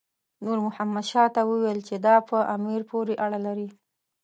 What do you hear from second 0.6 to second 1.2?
محمد